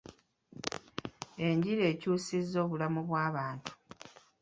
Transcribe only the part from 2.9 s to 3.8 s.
bw'abantu.